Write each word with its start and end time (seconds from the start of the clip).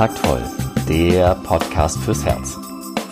Kontaktvoll, 0.00 0.42
der 0.88 1.34
Podcast 1.34 1.98
fürs 1.98 2.24
Herz. 2.24 2.56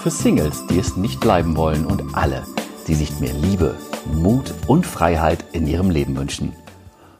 Für 0.02 0.10
Singles, 0.10 0.66
die 0.68 0.78
es 0.78 0.96
nicht 0.96 1.20
bleiben 1.20 1.54
wollen 1.54 1.84
und 1.84 2.14
alle, 2.14 2.46
die 2.86 2.94
sich 2.94 3.20
mehr 3.20 3.34
Liebe, 3.34 3.76
Mut 4.10 4.54
und 4.66 4.86
Freiheit 4.86 5.44
in 5.52 5.66
ihrem 5.66 5.90
Leben 5.90 6.16
wünschen. 6.16 6.54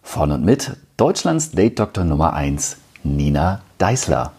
Von 0.03 0.33
und 0.33 0.43
mit 0.43 0.75
Deutschlands 0.97 1.51
Date-Doktor 1.51 2.05
Nummer 2.05 2.33
1, 2.33 2.79
Nina 3.05 3.61
Deißler. 3.77 4.33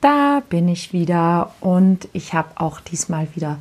Da 0.00 0.40
bin 0.48 0.68
ich 0.68 0.92
wieder 0.92 1.52
und 1.58 2.06
ich 2.12 2.32
habe 2.32 2.50
auch 2.60 2.78
diesmal 2.78 3.26
wieder 3.34 3.58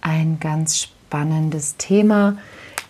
ein 0.00 0.40
ganz 0.40 0.76
spannendes 0.76 1.76
Thema. 1.76 2.36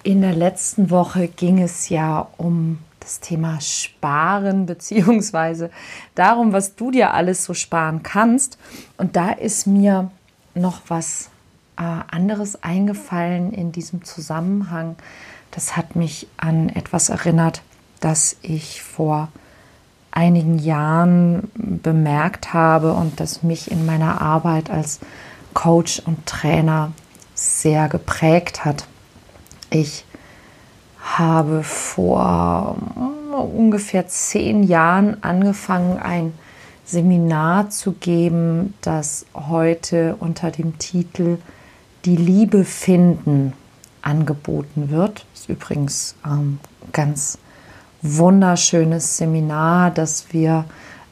In 0.04 0.22
der 0.22 0.34
letzten 0.34 0.88
Woche 0.88 1.28
ging 1.28 1.60
es 1.60 1.90
ja 1.90 2.28
um 2.38 2.78
das 3.10 3.18
Thema 3.18 3.60
Sparen 3.60 4.66
beziehungsweise 4.66 5.70
darum, 6.14 6.52
was 6.52 6.76
du 6.76 6.92
dir 6.92 7.12
alles 7.12 7.44
so 7.44 7.54
sparen 7.54 8.02
kannst. 8.02 8.56
Und 8.98 9.16
da 9.16 9.30
ist 9.30 9.66
mir 9.66 10.10
noch 10.54 10.82
was 10.88 11.30
äh, 11.76 11.82
anderes 11.82 12.62
eingefallen 12.62 13.52
in 13.52 13.72
diesem 13.72 14.04
Zusammenhang. 14.04 14.94
Das 15.50 15.76
hat 15.76 15.96
mich 15.96 16.28
an 16.36 16.68
etwas 16.68 17.08
erinnert, 17.08 17.62
das 17.98 18.36
ich 18.42 18.82
vor 18.82 19.28
einigen 20.12 20.58
Jahren 20.58 21.50
bemerkt 21.54 22.52
habe 22.52 22.92
und 22.92 23.18
das 23.18 23.42
mich 23.42 23.70
in 23.70 23.86
meiner 23.86 24.20
Arbeit 24.20 24.70
als 24.70 25.00
Coach 25.54 26.00
und 26.04 26.26
Trainer 26.26 26.92
sehr 27.34 27.88
geprägt 27.88 28.64
hat. 28.64 28.86
Ich 29.70 30.04
habe 31.02 31.62
vor 31.62 32.76
mm, 32.76 33.34
ungefähr 33.34 34.06
zehn 34.08 34.62
Jahren 34.62 35.22
angefangen, 35.22 35.98
ein 35.98 36.32
Seminar 36.84 37.70
zu 37.70 37.92
geben, 37.92 38.74
das 38.80 39.26
heute 39.34 40.16
unter 40.18 40.50
dem 40.50 40.78
Titel 40.78 41.38
Die 42.04 42.16
Liebe 42.16 42.64
finden 42.64 43.52
angeboten 44.02 44.90
wird. 44.90 45.24
Das 45.32 45.42
ist 45.42 45.48
übrigens 45.48 46.16
ähm, 46.26 46.58
ganz 46.92 47.38
wunderschönes 48.02 49.18
Seminar, 49.18 49.90
das 49.90 50.32
wir 50.32 50.64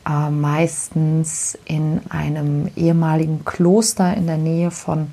äh, 0.08 0.30
meistens 0.30 1.58
in 1.64 2.00
einem 2.08 2.70
ehemaligen 2.76 3.44
Kloster 3.44 4.16
in 4.16 4.26
der 4.26 4.38
Nähe 4.38 4.70
von 4.70 5.12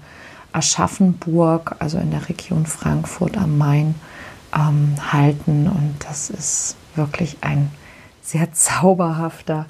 Aschaffenburg, 0.51 1.75
also 1.79 1.97
in 1.97 2.11
der 2.11 2.29
Region 2.29 2.65
Frankfurt 2.65 3.37
am 3.37 3.57
Main, 3.57 3.95
ähm, 4.55 4.95
halten. 5.11 5.67
Und 5.67 5.95
das 6.07 6.29
ist 6.29 6.75
wirklich 6.95 7.37
ein 7.41 7.71
sehr 8.21 8.51
zauberhafter 8.53 9.65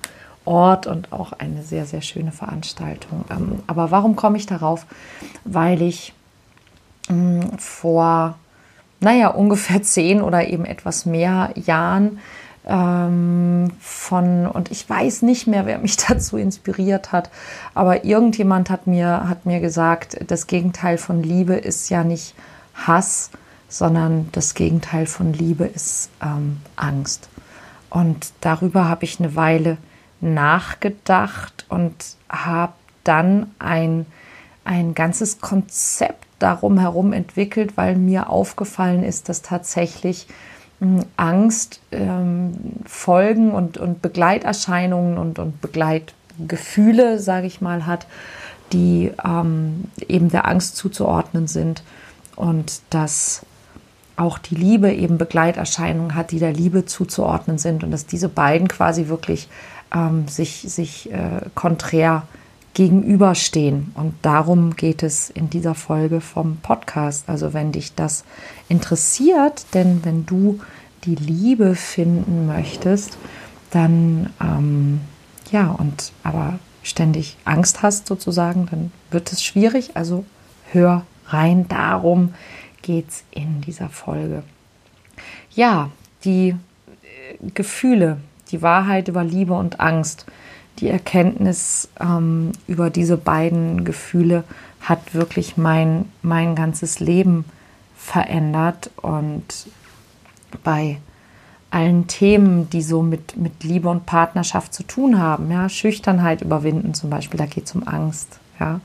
Ort 0.46 0.86
und 0.86 1.12
auch 1.12 1.34
eine 1.34 1.64
sehr, 1.64 1.86
sehr 1.86 2.02
schöne 2.02 2.32
Veranstaltung. 2.32 3.26
Ähm, 3.30 3.64
aber 3.68 3.92
warum 3.92 4.16
komme 4.16 4.38
ich 4.38 4.46
darauf? 4.46 4.86
Weil 5.44 5.82
ich 5.82 6.14
ähm, 7.10 7.58
vor, 7.58 8.36
naja, 9.00 9.30
ungefähr 9.30 9.82
zehn 9.84 10.22
oder 10.22 10.48
eben 10.48 10.66
etwas 10.66 11.06
mehr 11.06 11.52
Jahren 11.56 12.20
ähm, 12.68 13.72
von, 13.80 14.48
und 14.48 14.72
ich 14.72 14.90
weiß 14.90 15.24
nicht 15.24 15.48
mehr, 15.48 15.66
wer 15.66 15.80
mich 15.80 15.98
dazu 16.08 16.38
inspiriert 16.38 17.12
hat, 17.12 17.30
aber 17.74 18.06
irgendjemand 18.06 18.70
hat 18.70 18.88
mir, 18.88 19.28
hat 19.28 19.46
mir 19.46 19.60
gesagt, 19.60 20.18
das 20.28 20.48
Gegenteil 20.48 20.98
von 20.98 21.24
Liebe 21.24 21.56
ist 21.56 21.90
ja 21.90 22.04
nicht 22.04 22.36
Hass, 22.74 23.32
sondern 23.76 24.30
das 24.32 24.54
Gegenteil 24.54 25.06
von 25.06 25.34
Liebe 25.34 25.66
ist 25.66 26.10
ähm, 26.24 26.62
Angst. 26.78 27.28
Und 27.90 28.32
darüber 28.40 28.88
habe 28.88 29.04
ich 29.04 29.20
eine 29.20 29.36
Weile 29.36 29.76
nachgedacht 30.22 31.66
und 31.68 31.94
habe 32.30 32.72
dann 33.04 33.52
ein, 33.60 34.06
ein 34.64 34.96
ganzes 34.96 35.42
Konzept 35.42 36.26
darum 36.40 36.80
herum 36.80 37.12
entwickelt, 37.12 37.76
weil 37.76 37.98
mir 37.98 38.30
aufgefallen 38.30 39.04
ist, 39.04 39.28
dass 39.28 39.42
tatsächlich 39.42 40.28
hm, 40.80 41.04
Angst 41.18 41.82
ähm, 41.92 42.54
Folgen 42.86 43.52
und, 43.52 43.78
und 43.78 44.02
Begleiterscheinungen 44.02 45.18
und, 45.18 45.38
und 45.38 45.60
Begleitgefühle, 45.60 47.20
sage 47.20 47.48
ich 47.48 47.60
mal, 47.60 47.86
hat, 47.86 48.08
die 48.72 49.12
ähm, 49.26 49.84
eben 50.08 50.30
der 50.30 50.48
Angst 50.48 50.78
zuzuordnen 50.78 51.48
sind 51.48 51.84
und 52.38 52.80
dass 52.90 53.46
auch 54.18 54.38
die 54.38 54.56
Liebe 54.56 54.92
eben 54.94 55.18
Begleiterscheinungen 55.18 56.16
hat, 56.16 56.32
die 56.32 56.40
der 56.40 56.54
Liebe 56.54 56.86
zuzuordnen 56.86 57.58
sind 57.58 57.84
und 57.84 57.92
dass 57.92 58.06
diese 58.06 58.30
beiden 58.30 58.68
quasi 58.68 59.08
wirklich 59.08 59.50
ähm, 59.94 60.28
sich, 60.28 60.66
sich 60.68 61.12
äh, 61.12 61.42
konträr 61.54 62.24
gegenüberstehen. 62.74 63.92
Und 63.96 64.14
darum 64.22 64.76
geht 64.76 65.02
es 65.02 65.30
in 65.30 65.50
dieser 65.50 65.76
Folge 65.76 66.22
vom 66.22 66.58
Podcast. 66.58 67.30
Also 67.30 67.54
wenn 67.54 67.72
dich 67.72 67.96
das 67.96 68.26
interessiert, 68.68 69.66
denn 69.74 70.02
wenn 70.04 70.26
du 70.26 70.60
die 71.06 71.16
Liebe 71.16 71.76
finden 71.76 72.48
möchtest, 72.48 73.18
dann 73.72 74.34
ähm, 74.42 75.02
ja, 75.52 75.72
und 75.72 76.12
aber 76.24 76.60
ständig 76.84 77.38
Angst 77.46 77.82
hast 77.82 78.08
sozusagen, 78.08 78.68
dann 78.70 78.92
wird 79.10 79.32
es 79.32 79.44
schwierig. 79.44 79.92
Also 79.96 80.26
hör 80.72 81.06
rein. 81.28 81.68
Darum 81.68 82.34
geht 82.86 83.10
es 83.10 83.24
in 83.32 83.62
dieser 83.62 83.90
Folge. 83.90 84.44
Ja, 85.52 85.90
die 86.24 86.50
äh, 86.50 86.56
Gefühle, 87.54 88.20
die 88.52 88.62
Wahrheit 88.62 89.08
über 89.08 89.24
Liebe 89.24 89.54
und 89.54 89.80
Angst, 89.80 90.26
die 90.80 90.90
Erkenntnis 90.90 91.90
ähm, 92.00 92.52
über 92.68 92.90
diese 92.90 93.18
beiden 93.18 93.86
Gefühle 93.86 94.44
hat 94.82 95.16
wirklich 95.16 95.58
mein, 95.58 96.06
mein 96.22 96.56
ganzes 96.56 97.00
Leben 97.00 97.46
verändert 97.98 98.92
und 98.98 99.68
bei 100.64 101.00
allen 101.72 102.06
Themen, 102.08 102.70
die 102.70 102.84
so 102.84 103.02
mit, 103.02 103.36
mit 103.36 103.64
Liebe 103.64 103.90
und 103.90 104.06
Partnerschaft 104.06 104.74
zu 104.74 104.84
tun 104.84 105.20
haben, 105.20 105.50
ja, 105.50 105.70
Schüchternheit 105.70 106.42
überwinden 106.42 106.94
zum 106.94 107.10
Beispiel, 107.10 107.40
da 107.40 107.48
geht 107.48 107.66
es 107.66 107.74
um 107.74 107.88
Angst, 107.88 108.40
ja, 108.60 108.80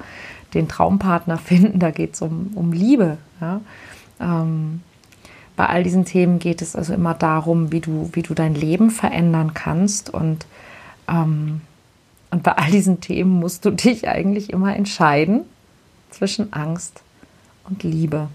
den 0.55 0.69
Traumpartner 0.69 1.39
finden, 1.39 1.79
da 1.81 1.91
geht 1.91 2.15
es 2.15 2.23
um, 2.23 2.53
um 2.55 2.73
Liebe, 2.73 3.19
ja, 3.41 3.61
ähm, 4.21 4.83
bei 5.57 5.67
all 5.67 5.83
diesen 5.83 6.05
Themen 6.05 6.39
geht 6.39 6.63
es 6.63 6.75
also 6.75 6.95
immer 6.95 7.15
darum, 7.15 7.71
wie 7.73 7.81
du, 7.81 8.09
wie 8.13 8.23
du 8.23 8.35
dein 8.35 8.55
Leben 8.55 8.91
verändern 8.91 9.53
kannst. 9.53 10.09
Und, 10.09 10.47
ähm, 11.09 11.61
und 12.31 12.43
bei 12.43 12.53
all 12.53 12.71
diesen 12.71 13.01
Themen 13.01 13.31
musst 13.31 13.65
du 13.65 13.71
dich 13.71 14.09
eigentlich 14.09 14.51
immer 14.51 14.75
entscheiden 14.75 15.43
zwischen 16.11 16.53
Angst 16.53 17.03
und 17.69 17.83
Liebe. 17.83 18.29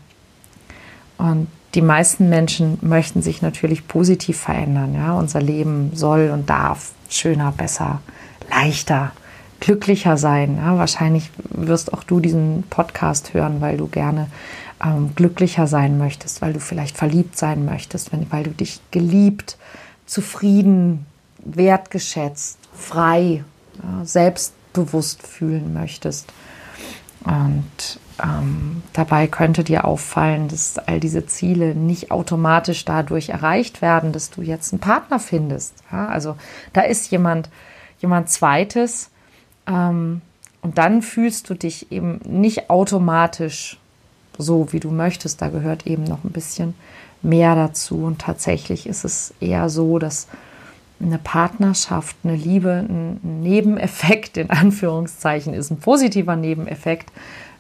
Und 1.18 1.48
die 1.74 1.82
meisten 1.82 2.30
Menschen 2.30 2.78
möchten 2.82 3.22
sich 3.22 3.42
natürlich 3.42 3.88
positiv 3.88 4.38
verändern. 4.38 4.94
Ja? 4.94 5.14
Unser 5.14 5.42
Leben 5.42 5.92
soll 5.94 6.30
und 6.32 6.50
darf 6.50 6.92
schöner, 7.10 7.52
besser, 7.52 8.02
leichter, 8.50 9.12
glücklicher 9.60 10.18
sein. 10.18 10.58
Ja? 10.58 10.78
Wahrscheinlich 10.78 11.32
wirst 11.50 11.94
auch 11.94 12.04
du 12.04 12.20
diesen 12.20 12.64
Podcast 12.70 13.34
hören, 13.34 13.62
weil 13.62 13.78
du 13.78 13.88
gerne 13.88 14.28
ähm, 14.84 15.12
glücklicher 15.16 15.68
sein 15.68 15.98
möchtest, 15.98 16.42
weil 16.42 16.54
du 16.54 16.60
vielleicht 16.60 16.98
verliebt 16.98 17.38
sein 17.38 17.66
möchtest, 17.66 18.12
wenn, 18.12 18.32
weil 18.32 18.44
du 18.44 18.52
dich 18.52 18.82
geliebt, 18.92 19.58
zufrieden, 20.06 21.06
wertgeschätzt, 21.40 22.58
frei, 22.74 23.44
ja, 23.82 24.06
selbstbewusst 24.06 25.26
fühlen 25.26 25.74
möchtest. 25.74 26.32
Und 27.24 28.00
ähm, 28.24 28.84
dabei 28.94 29.28
könnte 29.28 29.64
dir 29.64 29.86
auffallen, 29.86 30.48
dass 30.48 30.78
all 30.78 31.00
diese 31.00 31.26
Ziele 31.26 31.76
nicht 31.76 32.12
automatisch 32.12 32.86
dadurch 32.86 33.30
erreicht 33.30 33.82
werden, 33.82 34.12
dass 34.12 34.30
du 34.30 34.42
jetzt 34.42 34.72
einen 34.74 34.80
Partner 34.80 35.20
findest. 35.20 35.74
Ja, 35.92 36.08
also 36.08 36.38
da 36.74 36.82
ist 36.82 37.12
jemand, 37.12 37.50
jemand 38.00 38.30
Zweites. 38.30 39.10
Ähm, 39.68 40.22
und 40.62 40.78
dann 40.78 41.02
fühlst 41.02 41.50
du 41.50 41.54
dich 41.54 41.92
eben 41.92 42.20
nicht 42.26 42.70
automatisch 42.70 43.78
so, 44.38 44.72
wie 44.74 44.80
du 44.80 44.92
möchtest. 44.92 45.42
Da 45.42 45.50
gehört 45.50 45.86
eben 45.86 46.04
noch 46.04 46.24
ein 46.24 46.32
bisschen 46.32 46.74
mehr 47.22 47.56
dazu. 47.56 48.04
Und 48.04 48.20
tatsächlich 48.20 48.88
ist 48.88 49.06
es 49.06 49.34
eher 49.40 49.70
so, 49.70 50.00
dass 50.00 50.28
eine 51.00 51.18
Partnerschaft, 51.18 52.16
eine 52.24 52.36
Liebe 52.36 52.86
ein 52.88 53.42
Nebeneffekt 53.42 54.38
in 54.38 54.50
Anführungszeichen 54.50 55.54
ist, 55.54 55.70
ein 55.70 55.80
positiver 55.80 56.36
Nebeneffekt, 56.36 57.12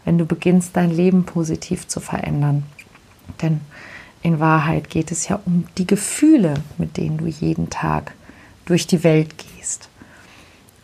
wenn 0.06 0.18
du 0.18 0.26
beginnst, 0.26 0.76
dein 0.76 0.92
Leben 0.92 1.26
positiv 1.26 1.88
zu 1.88 2.00
verändern. 2.00 2.64
Denn 3.42 3.62
in 4.22 4.40
Wahrheit 4.40 4.90
geht 4.90 5.12
es 5.12 5.28
ja 5.28 5.40
um 5.46 5.66
die 5.78 5.88
Gefühle, 5.88 6.56
mit 6.78 6.98
denen 6.98 7.18
du 7.18 7.26
jeden 7.28 7.70
Tag 7.70 8.14
durch 8.66 8.88
die 8.88 9.04
Welt 9.04 9.36
gehst. 9.38 9.90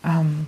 Ähm, 0.04 0.46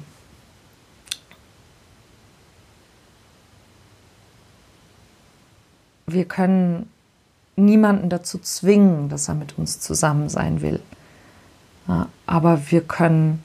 wir 6.07 6.25
können 6.25 6.89
niemanden 7.57 8.09
dazu 8.09 8.39
zwingen, 8.39 9.09
dass 9.09 9.29
er 9.29 9.35
mit 9.35 9.59
uns 9.59 9.81
zusammen 9.81 10.29
sein 10.29 10.61
will. 10.61 10.81
Aber 12.27 12.71
wir 12.71 12.81
können 12.81 13.43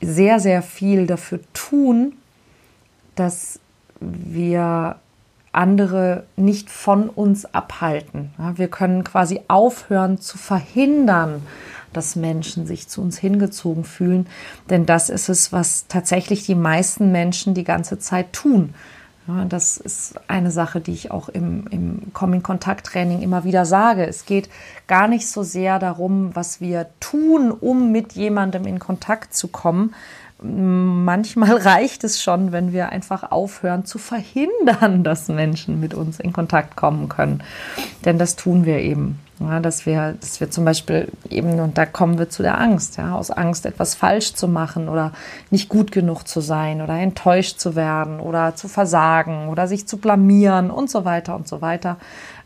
sehr, 0.00 0.40
sehr 0.40 0.62
viel 0.62 1.06
dafür 1.06 1.40
tun, 1.52 2.14
dass 3.14 3.60
wir 4.00 4.96
andere 5.52 6.24
nicht 6.36 6.70
von 6.70 7.08
uns 7.08 7.44
abhalten. 7.46 8.30
wir 8.54 8.68
können 8.68 9.02
quasi 9.02 9.40
aufhören 9.48 10.20
zu 10.20 10.38
verhindern, 10.38 11.42
dass 11.92 12.16
Menschen 12.16 12.66
sich 12.66 12.88
zu 12.88 13.00
uns 13.00 13.18
hingezogen 13.18 13.84
fühlen. 13.84 14.26
Denn 14.68 14.86
das 14.86 15.08
ist 15.08 15.28
es, 15.28 15.52
was 15.52 15.86
tatsächlich 15.88 16.44
die 16.44 16.54
meisten 16.54 17.10
Menschen 17.10 17.54
die 17.54 17.64
ganze 17.64 17.98
Zeit 17.98 18.32
tun. 18.32 18.74
Das 19.48 19.76
ist 19.76 20.14
eine 20.26 20.50
Sache, 20.50 20.80
die 20.80 20.92
ich 20.92 21.10
auch 21.10 21.28
im, 21.28 21.66
im 21.70 22.12
Komm-in-Kontakt-Training 22.14 23.20
immer 23.20 23.44
wieder 23.44 23.66
sage. 23.66 24.06
Es 24.06 24.24
geht 24.24 24.48
gar 24.86 25.06
nicht 25.06 25.28
so 25.28 25.42
sehr 25.42 25.78
darum, 25.78 26.34
was 26.34 26.62
wir 26.62 26.86
tun, 26.98 27.50
um 27.50 27.92
mit 27.92 28.14
jemandem 28.14 28.66
in 28.66 28.78
Kontakt 28.78 29.34
zu 29.34 29.48
kommen. 29.48 29.94
Manchmal 30.40 31.56
reicht 31.58 32.04
es 32.04 32.22
schon, 32.22 32.52
wenn 32.52 32.72
wir 32.72 32.88
einfach 32.88 33.30
aufhören 33.30 33.84
zu 33.84 33.98
verhindern, 33.98 35.02
dass 35.04 35.28
Menschen 35.28 35.78
mit 35.78 35.92
uns 35.92 36.20
in 36.20 36.32
Kontakt 36.32 36.76
kommen 36.76 37.10
können. 37.10 37.42
Denn 38.06 38.18
das 38.18 38.34
tun 38.34 38.64
wir 38.64 38.78
eben. 38.78 39.18
Ja, 39.40 39.60
dass 39.60 39.86
wir, 39.86 40.14
dass 40.20 40.40
wir 40.40 40.50
zum 40.50 40.64
Beispiel 40.64 41.12
eben, 41.30 41.60
und 41.60 41.78
da 41.78 41.86
kommen 41.86 42.18
wir 42.18 42.28
zu 42.28 42.42
der 42.42 42.60
Angst, 42.60 42.96
ja, 42.96 43.14
aus 43.14 43.30
Angst 43.30 43.66
etwas 43.66 43.94
falsch 43.94 44.34
zu 44.34 44.48
machen 44.48 44.88
oder 44.88 45.12
nicht 45.50 45.68
gut 45.68 45.92
genug 45.92 46.26
zu 46.26 46.40
sein 46.40 46.82
oder 46.82 46.98
enttäuscht 46.98 47.60
zu 47.60 47.76
werden 47.76 48.18
oder 48.18 48.56
zu 48.56 48.66
versagen 48.66 49.48
oder 49.48 49.68
sich 49.68 49.86
zu 49.86 49.98
blamieren 49.98 50.70
und 50.70 50.90
so 50.90 51.04
weiter 51.04 51.36
und 51.36 51.46
so 51.46 51.60
weiter, 51.60 51.98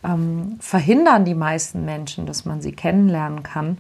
ähm, 0.05 0.57
verhindern 0.61 1.25
die 1.25 1.35
meisten 1.35 1.85
Menschen, 1.87 2.27
dass 2.27 2.45
man 2.45 2.61
sie 2.61 2.73
kennenlernen 2.73 3.43
kann 3.43 3.79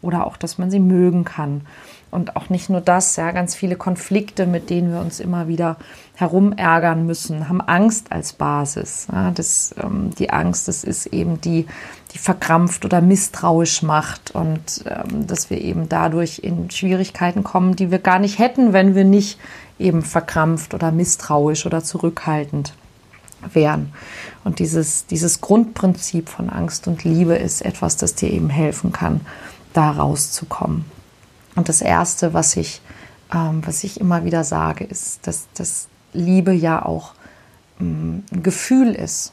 oder 0.00 0.26
auch, 0.26 0.38
dass 0.38 0.56
man 0.56 0.70
sie 0.70 0.80
mögen 0.80 1.24
kann. 1.24 1.66
Und 2.14 2.36
auch 2.36 2.48
nicht 2.48 2.70
nur 2.70 2.80
das, 2.80 3.16
ja, 3.16 3.32
ganz 3.32 3.56
viele 3.56 3.74
Konflikte, 3.74 4.46
mit 4.46 4.70
denen 4.70 4.92
wir 4.92 5.00
uns 5.00 5.18
immer 5.18 5.48
wieder 5.48 5.76
herumärgern 6.14 7.04
müssen, 7.06 7.48
haben 7.48 7.60
Angst 7.60 8.12
als 8.12 8.34
Basis. 8.34 9.08
Ja, 9.10 9.32
das, 9.32 9.74
ähm, 9.82 10.10
die 10.16 10.30
Angst, 10.30 10.68
das 10.68 10.84
ist 10.84 11.06
eben 11.06 11.40
die, 11.40 11.66
die 12.12 12.18
verkrampft 12.18 12.84
oder 12.84 13.00
misstrauisch 13.00 13.82
macht 13.82 14.30
und 14.30 14.84
ähm, 14.86 15.26
dass 15.26 15.50
wir 15.50 15.60
eben 15.60 15.88
dadurch 15.88 16.38
in 16.38 16.70
Schwierigkeiten 16.70 17.42
kommen, 17.42 17.74
die 17.74 17.90
wir 17.90 17.98
gar 17.98 18.20
nicht 18.20 18.38
hätten, 18.38 18.72
wenn 18.72 18.94
wir 18.94 19.04
nicht 19.04 19.40
eben 19.80 20.02
verkrampft 20.02 20.72
oder 20.72 20.92
misstrauisch 20.92 21.66
oder 21.66 21.82
zurückhaltend 21.82 22.74
wären. 23.52 23.92
Und 24.44 24.60
dieses, 24.60 25.06
dieses 25.06 25.40
Grundprinzip 25.40 26.28
von 26.28 26.48
Angst 26.48 26.86
und 26.86 27.02
Liebe 27.02 27.34
ist 27.34 27.60
etwas, 27.62 27.96
das 27.96 28.14
dir 28.14 28.30
eben 28.30 28.50
helfen 28.50 28.92
kann, 28.92 29.20
da 29.72 29.90
rauszukommen. 29.90 30.93
Und 31.54 31.68
das 31.68 31.80
Erste, 31.80 32.34
was 32.34 32.56
ich, 32.56 32.80
ähm, 33.32 33.62
was 33.64 33.84
ich 33.84 34.00
immer 34.00 34.24
wieder 34.24 34.44
sage, 34.44 34.84
ist, 34.84 35.26
dass, 35.26 35.46
dass 35.54 35.88
Liebe 36.12 36.52
ja 36.52 36.84
auch 36.84 37.14
ähm, 37.80 38.24
ein 38.32 38.42
Gefühl 38.42 38.94
ist. 38.94 39.32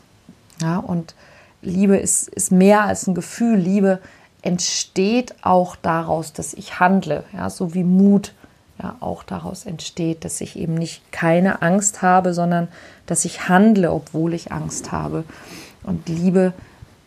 Ja? 0.61 0.77
Und 0.77 1.15
Liebe 1.61 1.97
ist, 1.97 2.27
ist 2.29 2.51
mehr 2.51 2.85
als 2.85 3.07
ein 3.07 3.15
Gefühl. 3.15 3.57
Liebe 3.57 3.99
entsteht 4.41 5.35
auch 5.43 5.75
daraus, 5.75 6.33
dass 6.33 6.53
ich 6.53 6.79
handle, 6.79 7.23
ja? 7.33 7.49
so 7.49 7.73
wie 7.73 7.83
Mut 7.83 8.33
ja 8.81 8.95
auch 8.99 9.23
daraus 9.23 9.65
entsteht, 9.65 10.25
dass 10.25 10.41
ich 10.41 10.57
eben 10.57 10.73
nicht 10.73 11.11
keine 11.11 11.61
Angst 11.61 12.01
habe, 12.01 12.33
sondern 12.33 12.67
dass 13.05 13.25
ich 13.25 13.47
handle, 13.47 13.91
obwohl 13.91 14.33
ich 14.33 14.51
Angst 14.51 14.91
habe. 14.91 15.23
Und 15.83 16.09
Liebe 16.09 16.53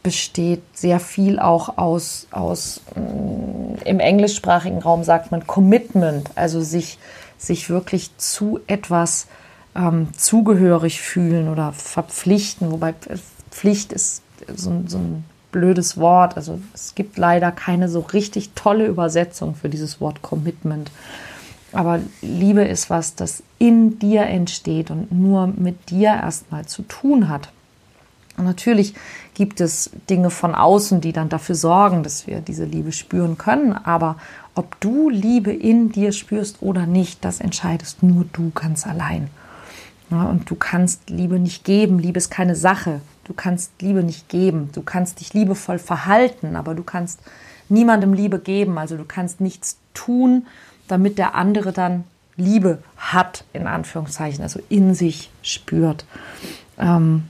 besteht 0.02 0.62
sehr 0.74 1.00
viel 1.00 1.38
auch 1.38 1.78
aus, 1.78 2.26
aus 2.30 2.82
mm, 2.94 3.63
im 3.84 4.00
englischsprachigen 4.00 4.78
Raum 4.78 5.04
sagt 5.04 5.30
man 5.30 5.46
Commitment, 5.46 6.30
also 6.34 6.60
sich, 6.60 6.98
sich 7.38 7.70
wirklich 7.70 8.16
zu 8.16 8.60
etwas 8.66 9.26
ähm, 9.74 10.08
zugehörig 10.16 11.00
fühlen 11.00 11.48
oder 11.48 11.72
verpflichten, 11.72 12.70
wobei 12.70 12.94
Pflicht 13.50 13.92
ist 13.92 14.22
so, 14.54 14.82
so 14.86 14.98
ein 14.98 15.24
blödes 15.52 15.96
Wort. 15.96 16.36
Also 16.36 16.60
es 16.74 16.94
gibt 16.94 17.16
leider 17.16 17.52
keine 17.52 17.88
so 17.88 18.00
richtig 18.00 18.50
tolle 18.54 18.86
Übersetzung 18.86 19.54
für 19.54 19.68
dieses 19.68 20.00
Wort 20.00 20.22
Commitment. 20.22 20.90
Aber 21.72 22.00
Liebe 22.22 22.62
ist 22.62 22.90
was, 22.90 23.14
das 23.14 23.42
in 23.58 23.98
dir 23.98 24.22
entsteht 24.22 24.90
und 24.90 25.10
nur 25.10 25.46
mit 25.46 25.90
dir 25.90 26.08
erstmal 26.08 26.66
zu 26.66 26.82
tun 26.82 27.28
hat. 27.28 27.50
Und 28.36 28.44
natürlich 28.44 28.94
gibt 29.34 29.60
es 29.60 29.90
Dinge 30.10 30.30
von 30.30 30.54
außen, 30.54 31.00
die 31.00 31.12
dann 31.12 31.28
dafür 31.28 31.54
sorgen, 31.54 32.02
dass 32.02 32.26
wir 32.26 32.40
diese 32.40 32.64
Liebe 32.64 32.92
spüren 32.92 33.38
können. 33.38 33.72
Aber 33.72 34.16
ob 34.54 34.80
du 34.80 35.08
Liebe 35.08 35.52
in 35.52 35.90
dir 35.90 36.12
spürst 36.12 36.58
oder 36.60 36.86
nicht, 36.86 37.24
das 37.24 37.40
entscheidest 37.40 38.02
nur 38.02 38.24
du 38.32 38.50
ganz 38.54 38.86
allein. 38.86 39.28
Ja, 40.10 40.24
und 40.24 40.50
du 40.50 40.54
kannst 40.54 41.10
Liebe 41.10 41.38
nicht 41.38 41.64
geben. 41.64 41.98
Liebe 41.98 42.18
ist 42.18 42.30
keine 42.30 42.56
Sache. 42.56 43.00
Du 43.24 43.32
kannst 43.32 43.72
Liebe 43.80 44.02
nicht 44.02 44.28
geben. 44.28 44.70
Du 44.72 44.82
kannst 44.82 45.20
dich 45.20 45.32
liebevoll 45.32 45.78
verhalten, 45.78 46.56
aber 46.56 46.74
du 46.74 46.82
kannst 46.82 47.20
niemandem 47.68 48.12
Liebe 48.12 48.38
geben. 48.38 48.78
Also 48.78 48.96
du 48.96 49.04
kannst 49.04 49.40
nichts 49.40 49.78
tun, 49.94 50.46
damit 50.88 51.18
der 51.18 51.34
andere 51.34 51.72
dann 51.72 52.04
Liebe 52.36 52.78
hat, 52.96 53.44
in 53.52 53.66
Anführungszeichen, 53.66 54.42
also 54.42 54.60
in 54.68 54.94
sich 54.94 55.30
spürt. 55.42 56.04
Ähm, 56.78 57.24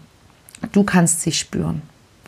Du 0.72 0.84
kannst 0.84 1.20
sie 1.20 1.32
spüren. 1.32 1.82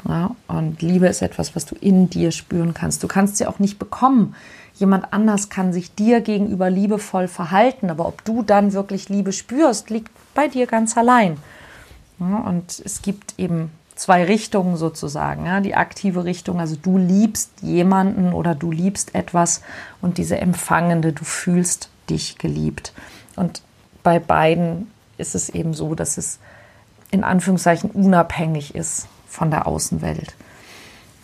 Ja? 0.09 0.35
Und 0.49 0.83
Liebe 0.83 1.07
ist 1.07 1.23
etwas, 1.23 1.57
was 1.57 1.67
du 1.67 1.75
in 1.75 2.11
dir 2.11 2.31
spüren 2.33 2.75
kannst. 2.75 3.03
Du 3.03 3.09
kannst 3.09 3.37
sie 3.37 3.47
auch 3.47 3.59
nicht 3.59 3.79
bekommen. 3.79 4.35
Jemand 4.75 5.13
anders 5.13 5.49
kann 5.49 5.73
sich 5.73 5.95
dir 5.95 6.21
gegenüber 6.21 6.69
liebevoll 6.69 7.29
verhalten, 7.29 7.91
aber 7.91 8.07
ob 8.07 8.25
du 8.25 8.43
dann 8.43 8.73
wirklich 8.73 9.09
Liebe 9.09 9.33
spürst, 9.33 9.91
liegt 9.91 10.11
bei 10.35 10.49
dir 10.49 10.67
ganz 10.67 10.97
allein. 10.97 11.39
Ja? 12.21 12.39
Und 12.39 12.83
es 12.85 13.03
gibt 13.03 13.35
eben 13.39 13.71
zwei 13.95 14.25
Richtungen 14.25 14.77
sozusagen. 14.77 15.47
Ja? 15.47 15.61
Die 15.61 15.75
aktive 15.75 16.25
Richtung, 16.25 16.61
also 16.61 16.77
du 16.77 16.99
liebst 16.99 17.51
jemanden 17.63 18.33
oder 18.33 18.55
du 18.55 18.71
liebst 18.71 19.15
etwas 19.15 19.63
und 20.03 20.19
diese 20.19 20.39
empfangende, 20.39 21.13
du 21.13 21.25
fühlst 21.25 21.89
dich 22.11 22.39
geliebt. 22.39 22.93
Und 23.35 23.63
bei 24.03 24.19
beiden 24.19 24.91
ist 25.19 25.35
es 25.35 25.49
eben 25.49 25.75
so, 25.75 25.95
dass 25.95 26.19
es 26.19 26.39
in 27.11 27.25
Anführungszeichen 27.25 27.91
unabhängig 27.91 28.75
ist 28.75 29.09
von 29.29 29.51
der 29.51 29.67
Außenwelt. 29.67 30.35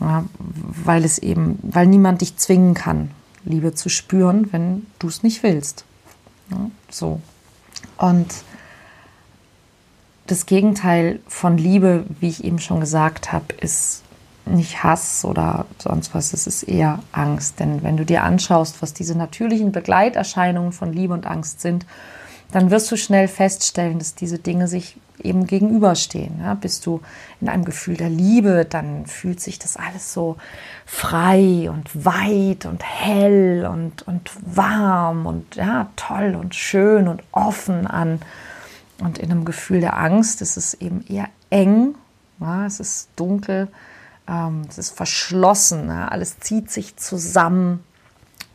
Ja, 0.00 0.24
weil 0.38 1.04
es 1.04 1.18
eben, 1.18 1.58
weil 1.62 1.86
niemand 1.86 2.20
dich 2.22 2.36
zwingen 2.36 2.74
kann, 2.74 3.10
Liebe 3.44 3.74
zu 3.74 3.88
spüren, 3.88 4.52
wenn 4.52 4.86
du 4.98 5.08
es 5.08 5.22
nicht 5.22 5.42
willst. 5.42 5.84
Ja, 6.50 6.70
so. 6.90 7.20
Und 7.98 8.28
das 10.26 10.46
Gegenteil 10.46 11.20
von 11.28 11.58
Liebe, 11.58 12.04
wie 12.20 12.28
ich 12.28 12.44
eben 12.44 12.58
schon 12.58 12.80
gesagt 12.80 13.32
habe, 13.32 13.54
ist 13.60 14.02
nicht 14.44 14.82
Hass 14.82 15.24
oder 15.24 15.66
sonst 15.78 16.14
was, 16.14 16.32
es 16.32 16.46
ist 16.46 16.64
eher 16.64 17.00
Angst. 17.12 17.60
Denn 17.60 17.82
wenn 17.82 17.96
du 17.96 18.04
dir 18.04 18.24
anschaust, 18.24 18.82
was 18.82 18.92
diese 18.92 19.16
natürlichen 19.16 19.72
Begleiterscheinungen 19.72 20.72
von 20.72 20.92
Liebe 20.92 21.14
und 21.14 21.26
Angst 21.26 21.60
sind, 21.60 21.86
dann 22.50 22.70
wirst 22.70 22.90
du 22.90 22.96
schnell 22.96 23.28
feststellen, 23.28 23.98
dass 23.98 24.14
diese 24.14 24.38
Dinge 24.38 24.68
sich 24.68 24.96
eben 25.24 25.46
gegenüberstehen. 25.46 26.40
Ja, 26.40 26.54
bist 26.54 26.86
du 26.86 27.00
in 27.40 27.48
einem 27.48 27.64
Gefühl 27.64 27.96
der 27.96 28.10
Liebe, 28.10 28.66
dann 28.68 29.06
fühlt 29.06 29.40
sich 29.40 29.58
das 29.58 29.76
alles 29.76 30.12
so 30.12 30.36
frei 30.86 31.70
und 31.70 32.04
weit 32.04 32.66
und 32.66 32.82
hell 32.82 33.68
und, 33.70 34.02
und 34.02 34.30
warm 34.44 35.26
und 35.26 35.56
ja, 35.56 35.90
toll 35.96 36.36
und 36.38 36.54
schön 36.54 37.08
und 37.08 37.22
offen 37.32 37.86
an. 37.86 38.20
Und 38.98 39.18
in 39.18 39.30
einem 39.30 39.44
Gefühl 39.44 39.80
der 39.80 39.98
Angst 39.98 40.42
ist 40.42 40.56
es 40.56 40.74
eben 40.74 41.04
eher 41.08 41.28
eng, 41.50 41.94
ja, 42.40 42.66
es 42.66 42.80
ist 42.80 43.08
dunkel, 43.16 43.68
ähm, 44.28 44.62
es 44.68 44.78
ist 44.78 44.96
verschlossen, 44.96 45.88
ja, 45.88 46.08
alles 46.08 46.38
zieht 46.38 46.70
sich 46.70 46.96
zusammen 46.96 47.82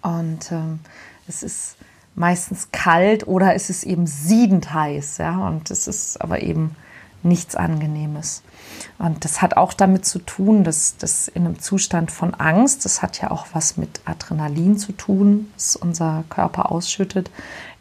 und 0.02 0.52
ähm, 0.52 0.80
es 1.28 1.44
ist 1.44 1.78
meistens 2.18 2.70
kalt 2.72 3.28
oder 3.28 3.54
ist 3.54 3.70
es 3.70 3.84
eben 3.84 4.08
siedend 4.08 4.74
heiß. 4.74 5.20
Ja? 5.20 5.48
Und 5.48 5.72
es 5.72 5.88
ist 5.88 6.20
aber 6.20 6.42
eben 6.42 6.76
nichts 7.24 7.56
Angenehmes. 7.56 8.44
Und 8.98 9.24
das 9.24 9.42
hat 9.42 9.58
auch 9.58 9.74
damit 9.74 10.06
zu 10.06 10.20
tun, 10.20 10.64
dass 10.64 10.98
das 10.98 11.28
in 11.28 11.46
einem 11.46 11.60
Zustand 11.60 12.12
von 12.12 12.34
Angst, 12.34 12.86
das 12.86 13.02
hat 13.02 13.22
ja 13.22 13.32
auch 13.32 13.48
was 13.54 13.78
mit 13.78 14.02
Adrenalin 14.06 14.78
zu 14.78 14.92
tun, 14.92 15.52
das 15.56 15.76
unser 15.76 16.24
Körper 16.30 16.72
ausschüttet, 16.72 17.30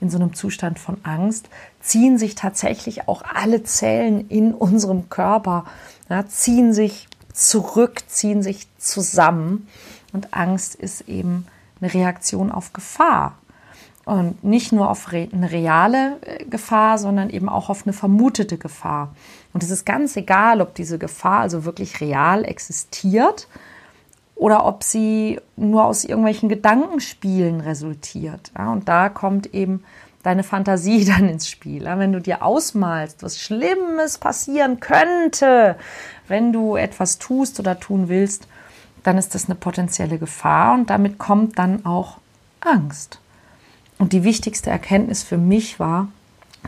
in 0.01 0.11
so 0.11 0.19
einem 0.19 0.35
Zustand 0.35 0.79
von 0.79 0.99
Angst, 1.03 1.49
ziehen 1.81 2.19
sich 2.19 2.35
tatsächlich 2.35 3.09
auch 3.09 3.23
alle 3.23 3.63
Zellen 3.63 4.29
in 4.29 4.53
unserem 4.53 5.09
Körper, 5.09 5.65
ja, 6.09 6.27
ziehen 6.27 6.73
sich 6.73 7.09
zurück, 7.33 8.03
ziehen 8.07 8.43
sich 8.43 8.67
zusammen. 8.79 9.69
Und 10.13 10.35
Angst 10.35 10.75
ist 10.75 11.03
eben 11.09 11.47
eine 11.81 11.93
Reaktion 11.93 12.51
auf 12.51 12.73
Gefahr. 12.73 13.37
Und 14.07 14.45
nicht 14.45 14.71
nur 14.71 14.89
auf 14.89 15.09
eine 15.13 15.51
reale 15.51 16.19
äh, 16.23 16.45
Gefahr, 16.45 16.97
sondern 16.97 17.29
eben 17.29 17.49
auch 17.49 17.69
auf 17.69 17.83
eine 17.85 17.93
vermutete 17.93 18.57
Gefahr. 18.57 19.13
Und 19.53 19.65
es 19.65 19.71
ist 19.71 19.85
ganz 19.85 20.17
egal, 20.17 20.61
ob 20.61 20.75
diese 20.77 20.97
Gefahr 20.97 21.41
also 21.41 21.65
wirklich 21.65 22.01
real 22.01 22.45
existiert 22.45 23.49
oder 24.37 24.65
ob 24.65 24.85
sie 24.85 25.41
nur 25.57 25.87
aus 25.87 26.05
irgendwelchen 26.05 26.49
Gedankenspielen 26.49 27.61
resultiert. 27.61 28.53
Ja, 28.57 28.71
und 28.71 28.89
da 28.89 29.09
kommt 29.09 29.53
eben 29.53 29.83
deine 30.23 30.45
Fantasie 30.45 31.05
dann 31.17 31.29
ins 31.29 31.49
Spiel. 31.49 31.83
Ja, 31.83 31.99
wenn 31.99 32.13
du 32.13 32.21
dir 32.21 32.45
ausmalst, 32.45 33.25
was 33.25 33.41
Schlimmes 33.41 34.19
passieren 34.19 34.79
könnte, 34.79 35.75
wenn 36.29 36.53
du 36.53 36.77
etwas 36.77 37.19
tust 37.19 37.59
oder 37.59 37.81
tun 37.81 38.09
willst, 38.09 38.47
dann 39.03 39.19
ist 39.19 39.35
das 39.35 39.47
eine 39.47 39.57
potenzielle 39.57 40.19
Gefahr 40.19 40.75
und 40.75 40.91
damit 40.91 41.19
kommt 41.19 41.59
dann 41.59 41.85
auch 41.85 42.19
Angst. 42.61 43.19
Und 43.99 44.13
die 44.13 44.25
wichtigste 44.25 44.71
Erkenntnis 44.71 45.23
für 45.23 45.39
mich 45.39 45.81
war, 45.81 46.09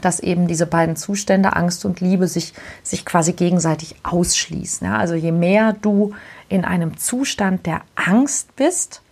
dass 0.00 0.20
eben 0.20 0.47
diese 0.47 0.66
beiden 0.66 0.97
Zustände, 0.97 1.56
Angst 1.56 1.85
und 1.85 2.00
Liebe, 2.00 2.28
sich, 2.28 2.54
sich 2.82 3.04
quasi 3.04 3.32
gegenseitig 3.32 3.97
ausschließen. 4.02 4.87
Ja, 4.87 4.97
also 4.97 5.14
je 5.14 5.32
mehr 5.32 5.73
du 5.73 6.14
in 6.49 6.64
einem 6.64 6.97
Zustand 6.97 7.66
der 7.66 7.82
Angst 7.94 8.54
bist, 8.56 9.02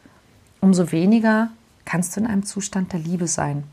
umso 0.60 0.92
weniger 0.92 1.50
kannst 1.84 2.16
du 2.16 2.20
in 2.20 2.26
einem 2.26 2.44
Zustand 2.44 2.92
der 2.92 3.00
Liebe 3.00 3.26
sein. 3.26 3.64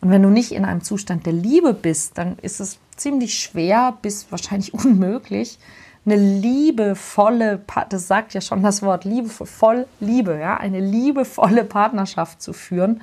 Und 0.00 0.10
wenn 0.10 0.22
du 0.22 0.30
nicht 0.30 0.52
in 0.52 0.64
einem 0.64 0.82
Zustand 0.82 1.26
der 1.26 1.32
Liebe 1.32 1.74
bist, 1.74 2.18
dann 2.18 2.38
ist 2.38 2.60
es 2.60 2.78
ziemlich 2.96 3.38
schwer 3.38 3.96
bis 4.02 4.30
wahrscheinlich 4.30 4.74
unmöglich, 4.84 5.58
eine 6.04 6.16
liebevolle, 6.16 7.60
das 7.88 8.06
sagt 8.06 8.32
ja 8.32 8.40
schon 8.40 8.62
das 8.62 8.80
Wort 8.82 9.04
Liebe, 9.04 9.28
voll 9.28 9.86
Liebe, 9.98 10.38
ja, 10.38 10.56
eine 10.56 10.78
liebevolle 10.78 11.64
Partnerschaft 11.64 12.40
zu 12.40 12.52
führen, 12.52 13.00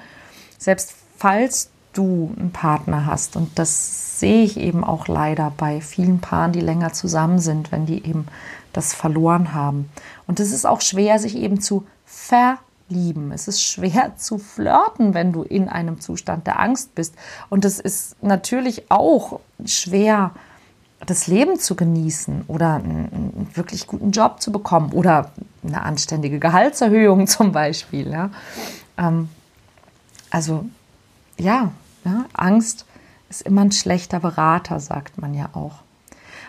selbst 0.64 0.94
falls 1.18 1.70
du 1.94 2.34
einen 2.38 2.52
Partner 2.52 3.06
hast. 3.06 3.36
Und 3.36 3.58
das 3.60 4.20
sehe 4.20 4.44
ich 4.44 4.58
eben 4.58 4.84
auch 4.84 5.08
leider 5.08 5.52
bei 5.56 5.82
vielen 5.82 6.20
Paaren, 6.20 6.52
die 6.52 6.62
länger 6.62 6.94
zusammen 6.94 7.40
sind, 7.40 7.72
wenn 7.72 7.86
die 7.86 8.06
eben 8.06 8.28
das 8.72 8.94
verloren 8.94 9.54
haben. 9.54 9.90
Und 10.28 10.40
es 10.40 10.52
ist 10.52 10.66
auch 10.66 10.82
schwer, 10.82 11.20
sich 11.20 11.36
eben 11.36 11.62
zu 11.62 11.86
verlieben. 12.06 13.32
Es 13.32 13.48
ist 13.48 13.62
schwer 13.62 14.14
zu 14.18 14.38
flirten, 14.38 15.14
wenn 15.14 15.32
du 15.32 15.44
in 15.44 15.70
einem 15.70 16.00
Zustand 16.00 16.48
der 16.48 16.60
Angst 16.60 16.96
bist. 16.96 17.16
Und 17.50 17.66
es 17.66 17.80
ist 17.80 18.22
natürlich 18.24 18.90
auch 18.90 19.40
schwer, 19.66 20.32
das 21.06 21.28
Leben 21.28 21.60
zu 21.60 21.76
genießen 21.76 22.46
oder 22.48 22.76
einen, 22.76 23.50
wirklich 23.54 23.88
guten 23.88 24.12
Job 24.12 24.42
zu 24.42 24.54
bekommen 24.54 24.94
oder 24.94 25.32
eine 25.64 25.82
anständige 25.82 26.40
Gehaltserhöhung 26.40 27.28
zum 27.28 27.52
Beispiel. 27.52 28.10
Ja. 28.10 28.32
Ähm, 28.98 29.30
also 30.34 30.66
ja, 31.38 31.72
ja, 32.04 32.26
Angst 32.34 32.86
ist 33.30 33.44
immer 33.44 33.62
ein 33.62 33.72
schlechter 33.72 34.20
Berater, 34.20 34.80
sagt 34.80 35.22
man 35.22 35.36
ja 35.36 35.50
auch. 35.54 35.76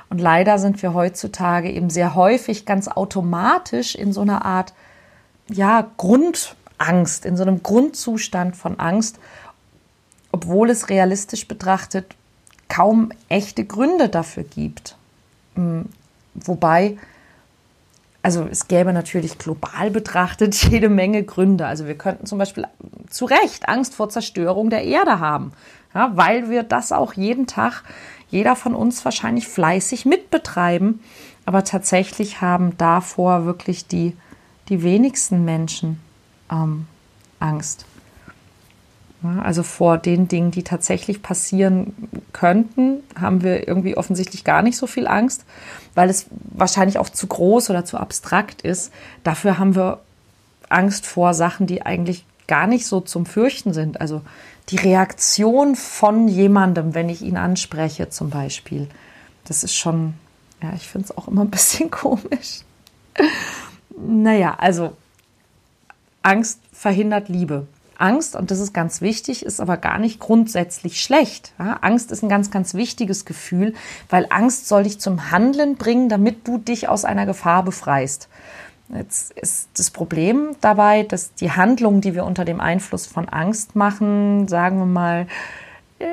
Und 0.09 0.21
leider 0.21 0.59
sind 0.59 0.83
wir 0.83 0.95
heutzutage 0.95 1.71
eben 1.71 1.91
sehr 1.91 2.14
häufig 2.14 2.64
ganz 2.64 2.88
automatisch 2.88 3.95
in 3.95 4.12
so 4.12 4.23
einer 4.23 4.45
Art 4.45 4.73
ja, 5.49 5.87
Grundangst, 5.99 7.26
in 7.26 7.37
so 7.37 7.43
einem 7.43 7.62
Grundzustand 7.62 8.57
von 8.57 8.81
Angst, 8.81 9.19
obwohl 10.33 10.71
es 10.71 10.88
realistisch 10.88 11.47
betrachtet 11.47 12.17
kaum 12.69 13.11
echte 13.29 13.67
Gründe 13.67 14.09
dafür 14.09 14.45
gibt. 14.45 14.97
Hm, 15.57 15.91
wobei, 16.35 16.97
also 18.25 18.49
es 18.50 18.69
gäbe 18.69 18.95
natürlich 18.95 19.37
global 19.37 19.90
betrachtet 19.90 20.54
jede 20.71 20.88
Menge 20.88 21.25
Gründe. 21.25 21.66
Also 21.66 21.87
wir 21.87 21.97
könnten 21.97 22.25
zum 22.25 22.38
Beispiel 22.38 22.66
zu 23.11 23.26
Recht 23.26 23.69
Angst 23.69 23.95
vor 23.95 24.09
Zerstörung 24.09 24.71
der 24.71 24.83
Erde 24.83 25.21
haben, 25.21 25.52
ja, 25.95 26.11
weil 26.14 26.49
wir 26.49 26.62
das 26.62 26.90
auch 26.90 27.12
jeden 27.12 27.47
Tag, 27.47 27.83
jeder 28.31 28.57
von 28.57 28.75
uns 28.75 29.04
wahrscheinlich 29.04 29.47
fleißig 29.47 30.07
mitbetreiben. 30.07 31.00
Aber 31.45 31.64
tatsächlich 31.64 32.40
haben 32.40 32.78
davor 32.78 33.45
wirklich 33.45 33.87
die, 33.87 34.16
die 34.71 34.83
wenigsten 34.83 35.45
Menschen 35.45 36.00
ähm, 36.50 36.87
Angst. 37.40 37.85
Also 39.25 39.62
vor 39.62 39.99
den 39.99 40.28
Dingen, 40.28 40.50
die 40.50 40.62
tatsächlich 40.62 41.23
passieren 41.23 41.95
könnten, 42.33 43.02
haben 43.19 43.43
wir 43.43 43.66
irgendwie 43.66 43.97
offensichtlich 43.97 44.45
gar 44.45 44.62
nicht 44.62 44.76
so 44.76 44.87
viel 44.87 45.07
Angst, 45.07 45.45
weil 45.95 46.11
es 46.11 46.26
wahrscheinlich 46.52 46.99
auch 46.99 47.09
zu 47.09 47.26
groß 47.26 47.71
oder 47.71 47.85
zu 47.85 47.97
abstrakt 47.97 48.62
ist. 48.62 48.93
Dafür 49.23 49.59
haben 49.59 49.75
wir 49.75 50.00
Angst 50.69 51.07
vor 51.07 51.33
Sachen, 51.35 51.66
die 51.66 51.83
eigentlich 51.83 52.25
gar 52.47 52.66
nicht 52.66 52.87
so 52.87 53.00
zum 53.00 53.25
Fürchten 53.26 53.73
sind. 53.73 54.00
Also 54.00 54.21
die 54.69 54.76
Reaktion 54.76 55.76
von 55.76 56.28
jemandem, 56.28 56.95
wenn 56.95 57.09
ich 57.09 57.23
ihn 57.23 57.37
anspreche 57.37 58.11
zum 58.11 58.31
Beispiel, 58.31 58.88
das 59.45 59.64
ist 59.64 59.75
schon, 59.75 60.14
ja, 60.62 60.73
ich 60.75 60.88
finde 60.88 61.07
es 61.07 61.16
auch 61.16 61.28
immer 61.28 61.43
ein 61.43 61.50
bisschen 61.50 61.90
komisch. 61.90 62.61
naja, 63.97 64.54
also 64.59 64.97
Angst 66.23 66.61
verhindert 66.73 67.28
Liebe. 67.28 67.66
Angst, 67.99 68.37
und 68.37 68.51
das 68.51 68.59
ist 68.61 68.73
ganz 68.73 69.01
wichtig, 69.01 69.45
ist 69.45 69.61
aber 69.61 69.77
gar 69.77 69.99
nicht 69.99 70.21
grundsätzlich 70.21 71.01
schlecht. 71.01 71.53
Ja, 71.59 71.79
Angst 71.81 72.11
ist 72.11 72.23
ein 72.23 72.29
ganz, 72.29 72.51
ganz 72.51 72.75
wichtiges 72.75 73.25
Gefühl, 73.25 73.75
weil 74.09 74.27
Angst 74.31 74.69
soll 74.69 74.85
dich 74.85 75.01
zum 75.01 75.31
Handeln 75.31 75.77
bringen, 75.77 76.09
damit 76.09 76.47
du 76.47 76.59
dich 76.59 76.89
aus 76.89 77.05
einer 77.05 77.27
Gefahr 77.27 77.65
befreist. 77.65 78.29
Jetzt 78.89 79.33
ist 79.33 79.69
das 79.77 79.91
Problem 79.91 80.57
dabei, 80.61 81.05
dass 81.05 81.35
die 81.35 81.53
Handlungen, 81.53 82.01
die 82.01 82.15
wir 82.15 82.25
unter 82.25 82.45
dem 82.45 82.61
Einfluss 82.61 83.07
von 83.07 83.29
Angst 83.29 83.77
machen, 83.77 84.47
sagen 84.47 84.79
wir 84.79 84.87
mal, 84.87 85.27
äh, 85.99 86.07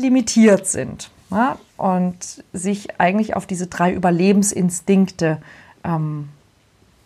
limitiert 0.00 0.66
sind 0.66 1.10
ja, 1.30 1.58
und 1.76 2.42
sich 2.52 3.00
eigentlich 3.00 3.36
auf 3.36 3.46
diese 3.46 3.68
drei 3.68 3.92
Überlebensinstinkte 3.92 5.40
ähm, 5.84 6.28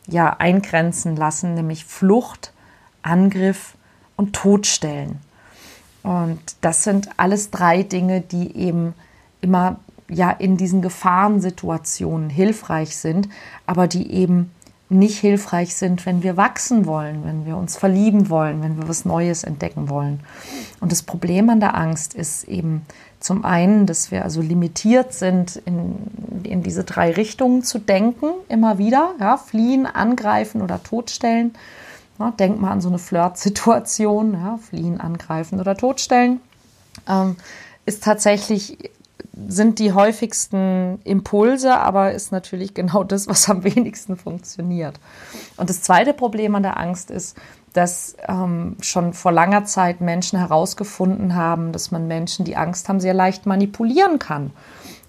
ja, 0.06 0.34
eingrenzen 0.38 1.14
lassen, 1.16 1.54
nämlich 1.54 1.84
Flucht, 1.84 2.52
Angriff 3.02 3.74
und 4.22 4.32
Todstellen. 4.32 5.18
Und 6.02 6.40
das 6.60 6.84
sind 6.84 7.08
alles 7.16 7.50
drei 7.50 7.82
Dinge, 7.82 8.20
die 8.20 8.56
eben 8.56 8.94
immer 9.40 9.76
ja 10.08 10.30
in 10.30 10.56
diesen 10.56 10.82
Gefahrensituationen 10.82 12.28
hilfreich 12.28 12.96
sind, 12.96 13.28
aber 13.66 13.86
die 13.86 14.12
eben 14.12 14.50
nicht 14.88 15.18
hilfreich 15.18 15.74
sind, 15.74 16.04
wenn 16.04 16.22
wir 16.22 16.36
wachsen 16.36 16.84
wollen, 16.84 17.24
wenn 17.24 17.46
wir 17.46 17.56
uns 17.56 17.76
verlieben 17.76 18.28
wollen, 18.28 18.62
wenn 18.62 18.76
wir 18.76 18.88
was 18.88 19.04
Neues 19.06 19.42
entdecken 19.42 19.88
wollen. 19.88 20.20
Und 20.80 20.92
das 20.92 21.02
Problem 21.02 21.48
an 21.48 21.60
der 21.60 21.74
Angst 21.76 22.12
ist 22.14 22.44
eben 22.44 22.82
zum 23.18 23.44
einen, 23.44 23.86
dass 23.86 24.10
wir 24.10 24.22
also 24.22 24.42
limitiert 24.42 25.14
sind, 25.14 25.56
in, 25.64 25.94
in 26.42 26.62
diese 26.62 26.84
drei 26.84 27.12
Richtungen 27.12 27.62
zu 27.62 27.78
denken, 27.78 28.26
immer 28.48 28.76
wieder, 28.76 29.14
ja, 29.18 29.38
fliehen, 29.38 29.86
angreifen 29.86 30.60
oder 30.60 30.82
totstellen. 30.82 31.54
Ja, 32.22 32.30
denk 32.30 32.60
mal 32.60 32.70
an 32.70 32.80
so 32.80 32.88
eine 32.88 32.98
Flirt-Situation, 32.98 34.34
ja, 34.34 34.56
fliehen, 34.58 35.00
angreifen 35.00 35.58
oder 35.58 35.76
totstellen. 35.76 36.40
Ähm, 37.08 37.36
ist 37.84 38.04
tatsächlich, 38.04 38.78
sind 39.48 39.80
die 39.80 39.92
häufigsten 39.92 41.00
Impulse, 41.02 41.76
aber 41.76 42.12
ist 42.12 42.30
natürlich 42.30 42.74
genau 42.74 43.02
das, 43.02 43.26
was 43.26 43.48
am 43.50 43.64
wenigsten 43.64 44.16
funktioniert. 44.16 45.00
Und 45.56 45.68
das 45.68 45.82
zweite 45.82 46.14
Problem 46.14 46.54
an 46.54 46.62
der 46.62 46.78
Angst 46.78 47.10
ist, 47.10 47.36
dass 47.72 48.14
ähm, 48.28 48.76
schon 48.80 49.14
vor 49.14 49.32
langer 49.32 49.64
Zeit 49.64 50.00
Menschen 50.00 50.38
herausgefunden 50.38 51.34
haben, 51.34 51.72
dass 51.72 51.90
man 51.90 52.06
Menschen, 52.06 52.44
die 52.44 52.54
Angst 52.54 52.88
haben, 52.88 53.00
sehr 53.00 53.14
leicht 53.14 53.46
manipulieren 53.46 54.20
kann. 54.20 54.52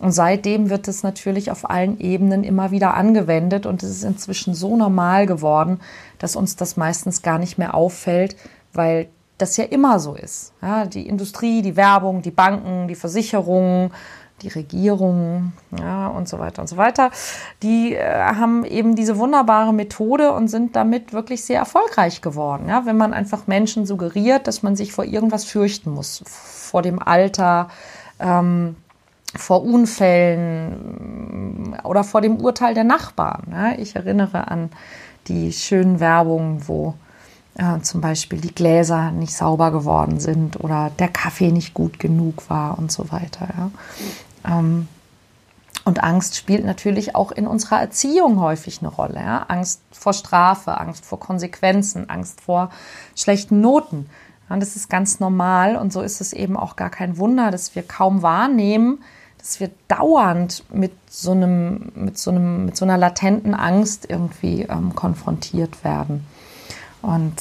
Und 0.04 0.12
seitdem 0.12 0.70
wird 0.70 0.90
es 0.90 1.02
natürlich 1.02 1.50
auf 1.50 1.70
allen 1.70 1.98
Ebenen 1.98 2.44
immer 2.44 2.72
wieder 2.72 2.94
angewendet 2.94 3.66
und 3.66 3.84
es 3.84 3.90
ist 3.90 4.04
inzwischen 4.04 4.54
so 4.54 4.76
normal 4.76 5.26
geworden, 5.28 5.80
dass 6.20 6.36
uns 6.36 6.58
das 6.58 6.76
meistens 6.76 7.22
gar 7.22 7.40
nicht 7.40 7.58
mehr 7.58 7.74
auffällt, 7.74 8.36
weil 8.74 9.08
das 9.38 9.56
ja 9.56 9.64
immer 9.64 10.00
so 10.00 10.16
ist. 10.16 10.52
Ja, 10.62 10.86
die 10.86 11.08
Industrie, 11.08 11.62
die 11.62 11.78
Werbung, 11.78 12.22
die 12.22 12.32
Banken, 12.32 12.90
die 12.90 12.96
Versicherungen, 12.96 13.92
die 14.42 14.50
Regierungen 14.50 15.54
ja, 15.80 16.08
und 16.08 16.28
so 16.28 16.38
weiter 16.38 16.62
und 16.62 16.68
so 16.68 16.76
weiter, 16.76 17.10
die 17.62 17.96
äh, 17.96 18.24
haben 18.26 18.66
eben 18.66 18.98
diese 18.98 19.18
wunderbare 19.18 19.74
Methode 19.74 20.34
und 20.34 20.50
sind 20.50 20.76
damit 20.76 21.14
wirklich 21.14 21.46
sehr 21.46 21.60
erfolgreich 21.60 22.22
geworden. 22.22 22.68
Ja, 22.68 22.86
wenn 22.86 22.98
man 22.98 23.14
einfach 23.14 23.48
Menschen 23.48 23.86
suggeriert, 23.86 24.48
dass 24.48 24.64
man 24.64 24.76
sich 24.76 24.92
vor 24.92 25.06
irgendwas 25.06 25.46
fürchten 25.46 25.92
muss, 25.92 26.22
vor 26.26 26.82
dem 26.82 27.02
Alter, 27.02 27.70
ähm, 28.20 28.76
vor 29.36 29.64
Unfällen 29.64 30.76
oder 31.84 32.04
vor 32.04 32.22
dem 32.22 32.38
Urteil 32.38 32.74
der 32.74 32.84
Nachbarn. 32.84 33.44
Ja, 33.52 33.72
ich 33.78 33.96
erinnere 33.96 34.48
an 34.50 34.70
die 35.28 35.52
schönen 35.54 36.00
Werbungen, 36.00 36.68
wo 36.68 36.96
äh, 37.56 37.80
zum 37.82 38.02
Beispiel 38.02 38.42
die 38.42 38.54
Gläser 38.54 39.12
nicht 39.12 39.36
sauber 39.36 39.72
geworden 39.72 40.20
sind 40.20 40.60
oder 40.60 40.92
der 41.00 41.08
Kaffee 41.08 41.52
nicht 41.52 41.74
gut 41.74 42.00
genug 42.00 42.50
war 42.50 42.78
und 42.78 42.92
so 42.92 43.12
weiter. 43.12 43.72
Ähm, 44.46 44.88
und 45.86 46.04
Angst 46.04 46.38
spielt 46.38 46.66
natürlich 46.66 47.16
auch 47.16 47.32
in 47.32 47.46
unserer 47.46 47.80
Erziehung 47.80 48.40
häufig 48.40 48.80
eine 48.80 48.90
Rolle. 48.90 49.50
Angst 49.50 49.82
vor 49.92 50.14
Strafe, 50.14 50.80
Angst 50.80 51.06
vor 51.06 51.20
Konsequenzen, 51.20 52.10
Angst 52.10 52.42
vor 52.42 52.70
schlechten 53.16 53.60
Noten. 53.60 54.10
Ja, 54.50 54.58
das 54.58 54.76
ist 54.76 54.90
ganz 54.90 55.20
normal 55.20 55.76
und 55.76 55.92
so 55.92 56.02
ist 56.02 56.22
es 56.22 56.32
eben 56.34 56.56
auch 56.58 56.76
gar 56.76 56.90
kein 56.90 57.18
Wunder, 57.18 57.52
dass 57.52 57.76
wir 57.76 57.84
kaum 57.84 58.22
wahrnehmen, 58.22 59.04
dass 59.44 59.60
wir 59.60 59.72
dauernd 59.90 60.64
mit 60.72 60.94
so 61.10 61.32
einem, 61.32 61.92
mit 61.96 62.18
so 62.18 62.32
einem, 62.32 62.66
mit 62.66 62.78
so 62.78 62.86
einer 62.86 62.98
latenten 62.98 63.54
Angst 63.54 64.10
irgendwie 64.10 64.62
ähm, 64.62 64.96
konfrontiert 64.96 65.84
werden. 65.84 66.26
Und 67.02 67.34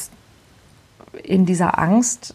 in 1.22 1.46
dieser 1.46 1.78
Angst 1.78 2.34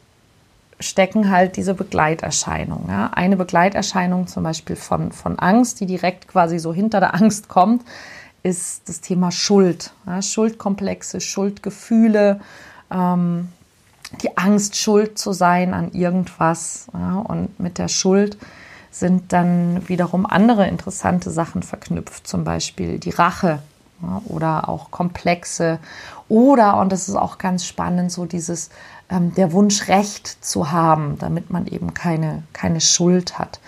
stecken 0.80 1.30
halt 1.30 1.58
diese 1.58 1.74
Begleiterscheinungen. 1.74 2.88
Ja? 2.88 3.12
Eine 3.14 3.36
Begleiterscheinung 3.36 4.28
zum 4.28 4.44
Beispiel 4.44 4.78
von, 4.78 5.12
von 5.12 5.38
Angst, 5.38 5.82
die 5.82 5.86
direkt 5.86 6.30
quasi 6.30 6.60
so 6.60 6.74
hinter 6.74 7.02
der 7.02 7.14
Angst 7.14 7.50
kommt, 7.50 7.84
ist 8.44 8.88
das 8.88 9.02
Thema 9.02 9.32
Schuld. 9.32 9.92
Ja? 10.06 10.22
Schuldkomplexe, 10.22 11.20
Schuldgefühle, 11.20 12.40
ähm, 12.90 13.50
die 14.22 14.38
Angst, 14.38 14.78
schuld 14.78 15.18
zu 15.18 15.34
sein 15.34 15.74
an 15.74 15.92
irgendwas. 15.92 16.88
Ja? 16.94 17.16
Und 17.16 17.60
mit 17.60 17.80
der 17.80 17.90
Schuld 17.90 18.38
sind 18.92 19.34
dann 19.34 19.88
wiederum 19.88 20.26
andere 20.26 20.68
interessante 20.68 21.32
Sachen 21.32 21.64
verknüpft, 21.64 22.28
zum 22.28 22.44
Beispiel 22.44 23.00
die 23.00 23.12
Rache 23.12 23.60
ja? 24.02 24.22
oder 24.26 24.70
auch 24.70 24.92
komplexe 24.92 25.80
oder, 26.30 26.78
und 26.78 26.92
das 26.92 27.08
ist 27.08 27.16
auch 27.16 27.38
ganz 27.38 27.66
spannend, 27.66 28.12
so 28.12 28.26
dieses 28.26 28.70
ähm, 29.10 29.34
der 29.36 29.54
Wunsch, 29.54 29.88
Recht 29.88 30.44
zu 30.44 30.72
haben, 30.72 31.18
damit 31.20 31.50
man 31.50 31.68
eben 31.68 31.94
keine, 31.94 32.44
keine 32.54 32.82
Schuld 32.82 33.40
hat. 33.40 33.60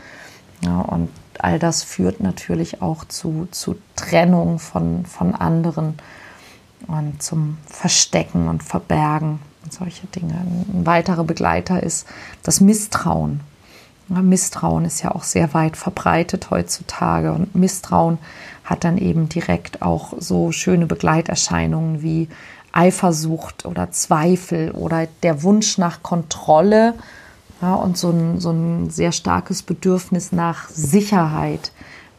Ja, 0.62 0.82
und 0.82 1.10
all 1.40 1.58
das 1.58 1.84
führt 1.84 2.20
natürlich 2.20 2.82
auch 2.82 3.06
zu, 3.06 3.48
zu 3.52 3.78
Trennung 3.96 4.60
von, 4.60 5.06
von 5.06 5.34
anderen 5.36 5.98
und 6.88 7.24
zum 7.24 7.58
Verstecken 7.66 8.50
und 8.50 8.64
Verbergen 8.64 9.40
und 9.64 9.74
solche 9.74 10.08
Dinge. 10.08 10.34
Ein 10.34 10.86
weiterer 10.86 11.24
Begleiter 11.24 11.82
ist 11.82 12.08
das 12.44 12.60
Misstrauen. 12.60 13.42
Misstrauen 14.10 14.86
ist 14.86 15.04
ja 15.04 15.12
auch 15.12 15.24
sehr 15.24 15.54
weit 15.54 15.78
verbreitet 15.78 16.50
heutzutage 16.50 17.32
und 17.32 17.56
Misstrauen 17.56 18.18
hat 18.66 18.84
dann 18.84 18.98
eben 18.98 19.30
direkt 19.30 19.82
auch 19.82 20.13
so 20.20 20.51
schöne 20.51 20.86
Begleiterscheinungen 20.86 22.01
wie 22.01 22.28
Eifersucht 22.72 23.66
oder 23.66 23.92
Zweifel 23.92 24.72
oder 24.72 25.08
der 25.24 25.44
Wunsch 25.44 25.78
nach 25.78 26.04
Kontrolle 26.04 26.94
ja, 27.62 27.74
und 27.74 27.98
so 27.98 28.12
ein, 28.12 28.39
so 28.39 28.51
ein 28.51 28.89
sehr 28.89 29.12
starkes 29.12 29.63
Bedürfnis 29.63 30.32
nach 30.32 30.70
Sicherheit, 30.70 31.72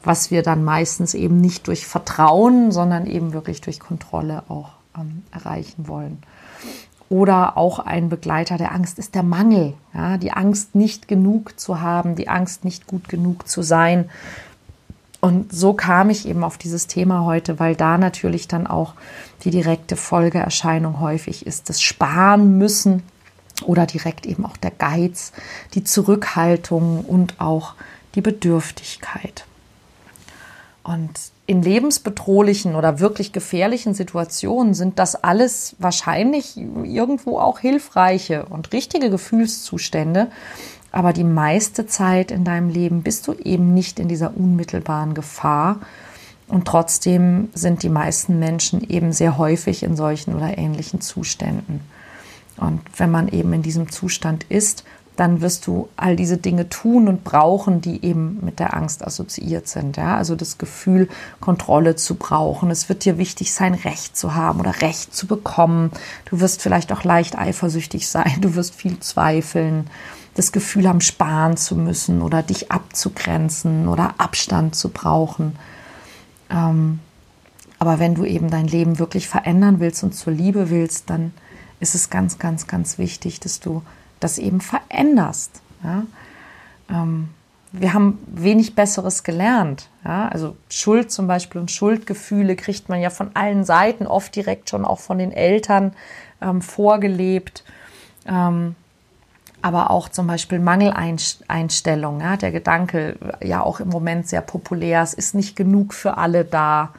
was 0.02 0.30
wir 0.30 0.42
dann 0.42 0.64
meistens 0.64 1.14
eben 1.14 1.40
nicht 1.40 1.66
durch 1.66 1.86
Vertrauen, 1.86 2.72
sondern 2.72 3.06
eben 3.06 3.32
wirklich 3.32 3.60
durch 3.60 3.80
Kontrolle 3.80 4.42
auch 4.48 4.70
ähm, 4.98 5.22
erreichen 5.30 5.88
wollen. 5.88 6.18
Oder 7.10 7.58
auch 7.58 7.80
ein 7.80 8.08
Begleiter 8.08 8.56
der 8.56 8.72
Angst 8.72 8.98
ist 8.98 9.14
der 9.14 9.24
Mangel. 9.24 9.74
Ja, 9.92 10.16
die 10.16 10.32
Angst, 10.32 10.74
nicht 10.76 11.08
genug 11.08 11.58
zu 11.58 11.80
haben, 11.80 12.14
die 12.14 12.28
Angst, 12.28 12.64
nicht 12.64 12.86
gut 12.86 13.08
genug 13.08 13.48
zu 13.48 13.62
sein. 13.62 14.08
Und 15.20 15.52
so 15.52 15.74
kam 15.74 16.08
ich 16.08 16.26
eben 16.26 16.44
auf 16.44 16.56
dieses 16.56 16.86
Thema 16.86 17.24
heute, 17.24 17.58
weil 17.58 17.74
da 17.74 17.98
natürlich 17.98 18.48
dann 18.48 18.66
auch 18.66 18.94
die 19.42 19.50
direkte 19.50 19.96
Folgeerscheinung 19.96 21.00
häufig 21.00 21.46
ist, 21.46 21.68
das 21.68 21.82
Sparen 21.82 22.56
müssen 22.56 23.02
oder 23.64 23.86
direkt 23.86 24.24
eben 24.24 24.46
auch 24.46 24.56
der 24.56 24.70
Geiz, 24.70 25.32
die 25.74 25.84
Zurückhaltung 25.84 27.04
und 27.04 27.40
auch 27.40 27.74
die 28.14 28.22
Bedürftigkeit. 28.22 29.44
Und 30.84 31.10
in 31.50 31.62
lebensbedrohlichen 31.62 32.76
oder 32.76 33.00
wirklich 33.00 33.32
gefährlichen 33.32 33.92
Situationen 33.92 34.72
sind 34.72 35.00
das 35.00 35.16
alles 35.16 35.74
wahrscheinlich 35.80 36.56
irgendwo 36.56 37.40
auch 37.40 37.58
hilfreiche 37.58 38.46
und 38.46 38.72
richtige 38.72 39.10
Gefühlszustände. 39.10 40.28
Aber 40.92 41.12
die 41.12 41.24
meiste 41.24 41.88
Zeit 41.88 42.30
in 42.30 42.44
deinem 42.44 42.68
Leben 42.68 43.02
bist 43.02 43.26
du 43.26 43.32
eben 43.32 43.74
nicht 43.74 43.98
in 43.98 44.06
dieser 44.06 44.36
unmittelbaren 44.36 45.12
Gefahr 45.12 45.80
und 46.46 46.68
trotzdem 46.68 47.48
sind 47.52 47.82
die 47.82 47.88
meisten 47.88 48.38
Menschen 48.38 48.88
eben 48.88 49.12
sehr 49.12 49.36
häufig 49.36 49.82
in 49.82 49.96
solchen 49.96 50.36
oder 50.36 50.56
ähnlichen 50.56 51.00
Zuständen. 51.00 51.80
Und 52.58 52.80
wenn 52.96 53.10
man 53.10 53.26
eben 53.26 53.52
in 53.54 53.62
diesem 53.62 53.90
Zustand 53.90 54.44
ist, 54.48 54.84
dann 55.20 55.42
wirst 55.42 55.66
du 55.66 55.90
all 55.96 56.16
diese 56.16 56.38
Dinge 56.38 56.70
tun 56.70 57.06
und 57.06 57.24
brauchen, 57.24 57.82
die 57.82 58.02
eben 58.02 58.38
mit 58.42 58.58
der 58.58 58.74
Angst 58.74 59.06
assoziiert 59.06 59.68
sind. 59.68 59.98
Ja? 59.98 60.16
Also 60.16 60.34
das 60.34 60.56
Gefühl, 60.56 61.10
Kontrolle 61.40 61.94
zu 61.94 62.14
brauchen. 62.14 62.70
Es 62.70 62.88
wird 62.88 63.04
dir 63.04 63.18
wichtig 63.18 63.52
sein, 63.52 63.74
Recht 63.74 64.16
zu 64.16 64.34
haben 64.34 64.60
oder 64.60 64.80
Recht 64.80 65.14
zu 65.14 65.26
bekommen. 65.26 65.90
Du 66.24 66.40
wirst 66.40 66.62
vielleicht 66.62 66.90
auch 66.90 67.04
leicht 67.04 67.36
eifersüchtig 67.36 68.08
sein. 68.08 68.38
Du 68.40 68.54
wirst 68.54 68.74
viel 68.74 68.98
zweifeln. 69.00 69.88
Das 70.36 70.52
Gefühl 70.52 70.88
haben, 70.88 71.02
sparen 71.02 71.58
zu 71.58 71.76
müssen 71.76 72.22
oder 72.22 72.42
dich 72.42 72.72
abzugrenzen 72.72 73.88
oder 73.88 74.14
Abstand 74.16 74.74
zu 74.74 74.88
brauchen. 74.88 75.54
Ähm, 76.48 77.00
aber 77.78 77.98
wenn 77.98 78.14
du 78.14 78.24
eben 78.24 78.48
dein 78.48 78.66
Leben 78.66 78.98
wirklich 78.98 79.28
verändern 79.28 79.80
willst 79.80 80.02
und 80.02 80.14
zur 80.14 80.32
Liebe 80.32 80.70
willst, 80.70 81.10
dann 81.10 81.34
ist 81.78 81.94
es 81.94 82.08
ganz, 82.08 82.38
ganz, 82.38 82.66
ganz 82.66 82.96
wichtig, 82.96 83.38
dass 83.38 83.60
du 83.60 83.82
das 84.20 84.38
eben 84.38 84.60
veränderst. 84.60 85.60
Ja? 85.82 86.04
Ähm, 86.90 87.30
wir 87.72 87.94
haben 87.94 88.18
wenig 88.26 88.74
Besseres 88.74 89.22
gelernt. 89.22 89.88
Ja? 90.04 90.28
Also 90.28 90.56
Schuld 90.68 91.10
zum 91.10 91.26
Beispiel 91.26 91.60
und 91.60 91.70
Schuldgefühle 91.70 92.56
kriegt 92.56 92.88
man 92.88 93.00
ja 93.00 93.10
von 93.10 93.30
allen 93.34 93.64
Seiten, 93.64 94.06
oft 94.06 94.34
direkt 94.34 94.70
schon 94.70 94.84
auch 94.84 95.00
von 95.00 95.18
den 95.18 95.32
Eltern 95.32 95.92
ähm, 96.40 96.62
vorgelebt. 96.62 97.64
Ähm, 98.26 98.74
aber 99.62 99.90
auch 99.90 100.08
zum 100.08 100.26
Beispiel 100.26 100.58
Mangeleinstellung. 100.58 102.20
Ja, 102.20 102.36
der 102.36 102.50
Gedanke, 102.50 103.16
ja 103.42 103.62
auch 103.62 103.80
im 103.80 103.88
Moment 103.88 104.26
sehr 104.26 104.40
populär, 104.40 105.02
es 105.02 105.14
ist 105.14 105.34
nicht 105.34 105.54
genug 105.54 105.92
für 105.92 106.16
alle 106.16 106.44
da. 106.44 106.90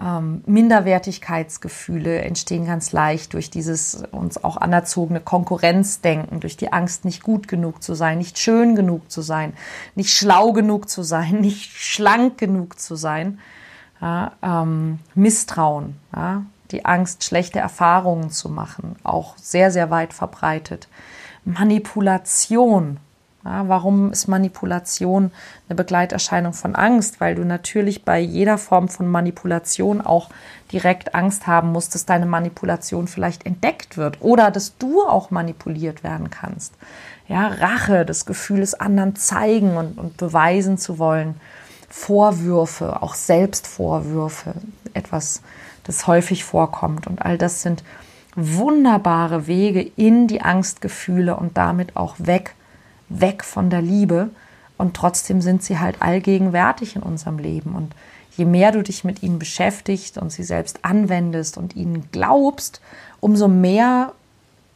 Ähm, 0.00 0.42
Minderwertigkeitsgefühle 0.46 2.20
entstehen 2.22 2.66
ganz 2.66 2.92
leicht 2.92 3.34
durch 3.34 3.50
dieses 3.50 4.02
uns 4.12 4.42
auch 4.42 4.56
anerzogene 4.56 5.20
Konkurrenzdenken, 5.20 6.40
durch 6.40 6.56
die 6.56 6.72
Angst, 6.72 7.04
nicht 7.04 7.22
gut 7.22 7.48
genug 7.48 7.82
zu 7.82 7.94
sein, 7.94 8.18
nicht 8.18 8.38
schön 8.38 8.76
genug 8.76 9.10
zu 9.10 9.22
sein, 9.22 9.54
nicht 9.96 10.10
schlau 10.10 10.52
genug 10.52 10.88
zu 10.88 11.02
sein, 11.02 11.36
nicht 11.40 11.72
schlank 11.72 12.38
genug 12.38 12.78
zu 12.78 12.94
sein. 12.94 13.40
Ja, 14.00 14.32
ähm, 14.42 15.00
Misstrauen, 15.16 15.96
ja, 16.14 16.42
die 16.70 16.84
Angst, 16.84 17.24
schlechte 17.24 17.58
Erfahrungen 17.58 18.30
zu 18.30 18.48
machen, 18.48 18.94
auch 19.02 19.36
sehr, 19.36 19.72
sehr 19.72 19.90
weit 19.90 20.12
verbreitet. 20.12 20.86
Manipulation. 21.44 23.00
Ja, 23.48 23.66
warum 23.66 24.12
ist 24.12 24.28
Manipulation 24.28 25.30
eine 25.68 25.76
Begleiterscheinung 25.76 26.52
von 26.52 26.74
Angst? 26.74 27.18
Weil 27.18 27.34
du 27.34 27.46
natürlich 27.46 28.04
bei 28.04 28.20
jeder 28.20 28.58
Form 28.58 28.90
von 28.90 29.08
Manipulation 29.08 30.02
auch 30.02 30.28
direkt 30.70 31.14
Angst 31.14 31.46
haben 31.46 31.72
musst, 31.72 31.94
dass 31.94 32.04
deine 32.04 32.26
Manipulation 32.26 33.08
vielleicht 33.08 33.46
entdeckt 33.46 33.96
wird 33.96 34.20
oder 34.20 34.50
dass 34.50 34.76
du 34.76 35.02
auch 35.02 35.30
manipuliert 35.30 36.04
werden 36.04 36.28
kannst. 36.28 36.74
Ja, 37.26 37.46
Rache, 37.46 38.04
das 38.04 38.26
Gefühl, 38.26 38.60
es 38.60 38.74
anderen 38.74 39.16
zeigen 39.16 39.78
und, 39.78 39.96
und 39.96 40.18
beweisen 40.18 40.76
zu 40.76 40.98
wollen. 40.98 41.40
Vorwürfe, 41.88 43.02
auch 43.02 43.14
Selbstvorwürfe, 43.14 44.52
etwas, 44.92 45.40
das 45.84 46.06
häufig 46.06 46.44
vorkommt. 46.44 47.06
Und 47.06 47.22
all 47.22 47.38
das 47.38 47.62
sind 47.62 47.82
wunderbare 48.36 49.46
Wege 49.46 49.80
in 49.96 50.26
die 50.26 50.42
Angstgefühle 50.42 51.34
und 51.34 51.56
damit 51.56 51.96
auch 51.96 52.16
weg, 52.18 52.54
weg 53.08 53.44
von 53.44 53.70
der 53.70 53.82
Liebe. 53.82 54.30
Und 54.76 54.94
trotzdem 54.94 55.40
sind 55.40 55.62
sie 55.62 55.78
halt 55.78 56.02
allgegenwärtig 56.02 56.96
in 56.96 57.02
unserem 57.02 57.38
Leben. 57.38 57.74
Und 57.74 57.94
je 58.36 58.44
mehr 58.44 58.72
du 58.72 58.82
dich 58.82 59.04
mit 59.04 59.22
ihnen 59.22 59.38
beschäftigst 59.38 60.18
und 60.18 60.30
sie 60.30 60.44
selbst 60.44 60.84
anwendest 60.84 61.58
und 61.58 61.74
ihnen 61.76 62.08
glaubst, 62.12 62.80
umso 63.20 63.48
mehr 63.48 64.12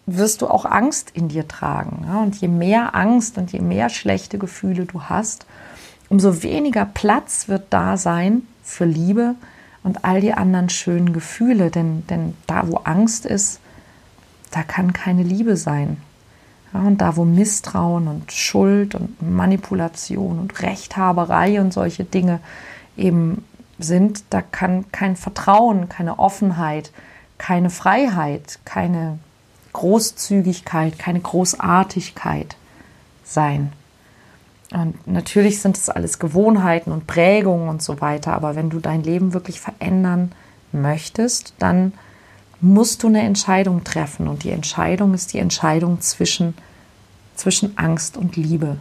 wirst 0.06 0.42
du 0.42 0.48
auch 0.48 0.64
Angst 0.64 1.10
in 1.14 1.28
dir 1.28 1.46
tragen. 1.46 2.06
Und 2.22 2.40
je 2.40 2.48
mehr 2.48 2.94
Angst 2.94 3.38
und 3.38 3.52
je 3.52 3.60
mehr 3.60 3.88
schlechte 3.88 4.38
Gefühle 4.38 4.86
du 4.86 5.02
hast, 5.02 5.46
umso 6.08 6.42
weniger 6.42 6.84
Platz 6.84 7.48
wird 7.48 7.66
da 7.70 7.96
sein 7.96 8.42
für 8.64 8.84
Liebe, 8.84 9.36
und 9.82 10.04
all 10.04 10.20
die 10.20 10.32
anderen 10.32 10.68
schönen 10.68 11.12
Gefühle. 11.12 11.70
Denn, 11.70 12.06
denn 12.06 12.34
da, 12.46 12.68
wo 12.68 12.76
Angst 12.78 13.26
ist, 13.26 13.60
da 14.50 14.62
kann 14.62 14.92
keine 14.92 15.22
Liebe 15.22 15.56
sein. 15.56 15.98
Ja, 16.72 16.80
und 16.80 16.98
da, 17.00 17.16
wo 17.16 17.24
Misstrauen 17.24 18.08
und 18.08 18.32
Schuld 18.32 18.94
und 18.94 19.20
Manipulation 19.20 20.38
und 20.38 20.62
Rechthaberei 20.62 21.60
und 21.60 21.72
solche 21.72 22.04
Dinge 22.04 22.40
eben 22.96 23.44
sind, 23.78 24.24
da 24.30 24.42
kann 24.42 24.90
kein 24.92 25.16
Vertrauen, 25.16 25.88
keine 25.88 26.18
Offenheit, 26.18 26.92
keine 27.38 27.70
Freiheit, 27.70 28.60
keine 28.64 29.18
Großzügigkeit, 29.72 30.98
keine 30.98 31.20
Großartigkeit 31.20 32.56
sein. 33.24 33.72
Und 34.72 35.06
natürlich 35.06 35.60
sind 35.60 35.76
es 35.76 35.90
alles 35.90 36.18
Gewohnheiten 36.18 36.92
und 36.92 37.06
Prägungen 37.06 37.68
und 37.68 37.82
so 37.82 38.00
weiter, 38.00 38.32
aber 38.32 38.56
wenn 38.56 38.70
du 38.70 38.78
dein 38.78 39.02
Leben 39.02 39.34
wirklich 39.34 39.60
verändern 39.60 40.32
möchtest, 40.72 41.54
dann 41.58 41.92
musst 42.62 43.02
du 43.02 43.08
eine 43.08 43.22
Entscheidung 43.22 43.84
treffen. 43.84 44.28
Und 44.28 44.44
die 44.44 44.50
Entscheidung 44.50 45.12
ist 45.12 45.34
die 45.34 45.38
Entscheidung 45.38 46.00
zwischen, 46.00 46.54
zwischen 47.34 47.76
Angst 47.76 48.16
und 48.16 48.36
Liebe. 48.36 48.78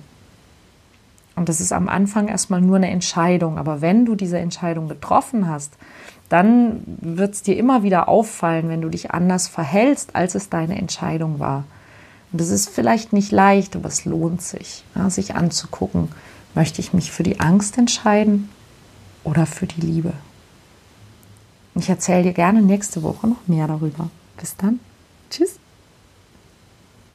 Und 1.36 1.50
das 1.50 1.60
ist 1.60 1.74
am 1.74 1.90
Anfang 1.90 2.28
erstmal 2.28 2.62
nur 2.62 2.76
eine 2.76 2.92
Entscheidung. 2.92 3.58
Aber 3.58 3.82
wenn 3.82 4.06
du 4.06 4.16
diese 4.16 4.38
Entscheidung 4.38 4.88
getroffen 4.88 5.50
hast, 5.50 5.74
dann 6.30 6.84
wird 6.86 7.34
es 7.34 7.42
dir 7.42 7.58
immer 7.58 7.84
wieder 7.84 8.08
auffallen, 8.08 8.70
wenn 8.70 8.82
du 8.82 8.90
dich 8.90 9.12
anders 9.12 9.48
verhältst, 9.48 10.16
als 10.16 10.36
es 10.36 10.50
deine 10.50 10.78
Entscheidung 10.78 11.40
war. 11.40 11.66
Und 12.32 12.40
das 12.40 12.50
ist 12.50 12.70
vielleicht 12.70 13.12
nicht 13.12 13.32
leicht, 13.32 13.76
aber 13.76 13.90
es 13.90 14.06
lohnt 14.06 14.42
sich, 14.42 14.86
ja, 14.96 15.10
sich 15.10 15.36
anzugucken. 15.36 16.10
Möchte 16.54 16.80
ich 16.82 16.94
mich 16.94 17.12
für 17.12 17.24
die 17.24 17.40
Angst 17.40 17.78
entscheiden 17.78 18.50
oder 19.24 19.46
für 19.46 19.66
die 19.66 19.82
Liebe? 19.82 20.14
Ich 21.76 21.90
erzähle 21.90 22.24
dir 22.24 22.34
gerne 22.34 22.62
nächste 22.62 23.02
Woche 23.04 23.28
noch 23.28 23.48
mehr 23.48 23.68
darüber. 23.68 24.10
Bis 24.38 24.56
dann. 24.58 24.80
Tschüss. 25.30 25.61